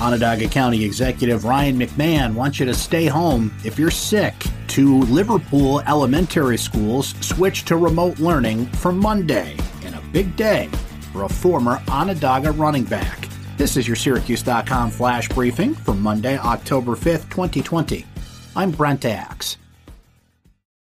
[0.00, 4.34] Onondaga County Executive Ryan McMahon wants you to stay home if you're sick.
[4.66, 10.68] Two Liverpool elementary schools switch to remote learning for Monday, and a big day
[11.12, 13.28] for a former Onondaga running back.
[13.56, 18.04] This is your Syracuse.com flash briefing for Monday, October 5th, 2020.
[18.56, 19.58] I'm Brent Axe.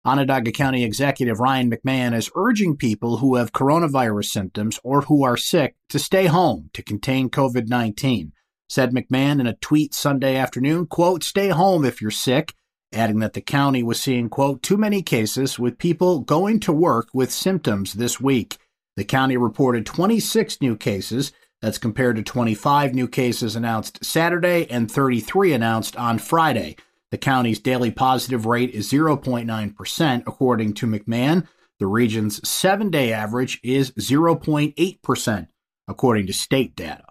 [0.04, 5.36] Onondaga County Executive Ryan McMahon is urging people who have coronavirus symptoms or who are
[5.36, 8.32] sick to stay home to contain COVID 19.
[8.70, 12.54] Said McMahon in a tweet Sunday afternoon, quote, stay home if you're sick,
[12.92, 17.08] adding that the county was seeing, quote, too many cases with people going to work
[17.12, 18.58] with symptoms this week.
[18.96, 21.32] The county reported 26 new cases.
[21.60, 26.76] That's compared to 25 new cases announced Saturday and 33 announced on Friday.
[27.10, 31.48] The county's daily positive rate is 0.9%, according to McMahon.
[31.80, 35.48] The region's seven day average is 0.8%,
[35.88, 37.09] according to state data.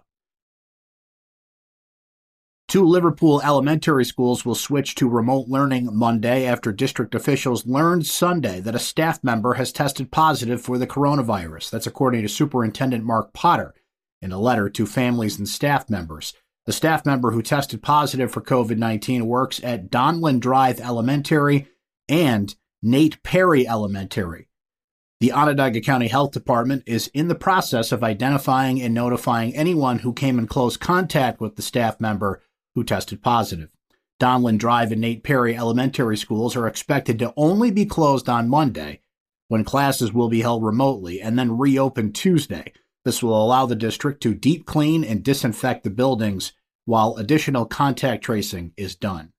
[2.70, 8.60] Two Liverpool elementary schools will switch to remote learning Monday after district officials learned Sunday
[8.60, 11.70] that a staff member has tested positive for the coronavirus.
[11.70, 13.74] That's according to Superintendent Mark Potter
[14.22, 16.32] in a letter to families and staff members.
[16.66, 21.66] The staff member who tested positive for COVID 19 works at Donlin Drive Elementary
[22.08, 24.46] and Nate Perry Elementary.
[25.18, 30.12] The Onondaga County Health Department is in the process of identifying and notifying anyone who
[30.12, 32.40] came in close contact with the staff member
[32.74, 33.70] who tested positive.
[34.20, 39.00] Donlin Drive and Nate Perry Elementary Schools are expected to only be closed on Monday,
[39.48, 42.72] when classes will be held remotely, and then reopen Tuesday.
[43.04, 46.52] This will allow the district to deep clean and disinfect the buildings
[46.84, 49.32] while additional contact tracing is done.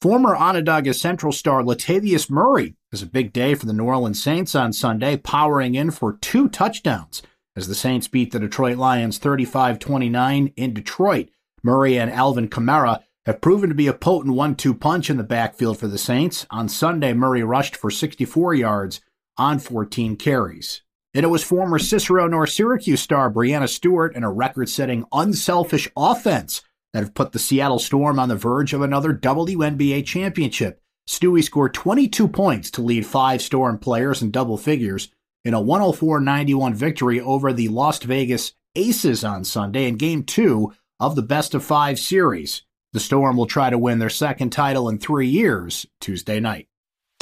[0.00, 4.54] Former Onondaga Central star Latavius Murray has a big day for the New Orleans Saints
[4.54, 7.20] on Sunday, powering in for two touchdowns
[7.58, 11.28] as the Saints beat the Detroit Lions 35 29 in Detroit.
[11.62, 15.24] Murray and Alvin Kamara have proven to be a potent one two punch in the
[15.24, 16.46] backfield for the Saints.
[16.50, 19.00] On Sunday, Murray rushed for 64 yards
[19.36, 20.82] on 14 carries.
[21.12, 25.88] And it was former Cicero North Syracuse star Breanna Stewart and a record setting unselfish
[25.96, 30.80] offense that have put the Seattle Storm on the verge of another WNBA championship.
[31.08, 35.08] Stewie scored 22 points to lead five Storm players in double figures
[35.48, 40.74] in a 104 91 victory over the Las Vegas Aces on Sunday in game two
[41.00, 42.64] of the best of five series.
[42.92, 46.68] The Storm will try to win their second title in three years Tuesday night.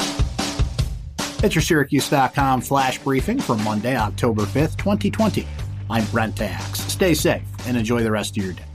[0.00, 5.46] It's your Syracuse.com flash briefing for Monday, October 5th, 2020.
[5.88, 6.80] I'm Brent Axe.
[6.80, 8.65] Stay safe and enjoy the rest of your day.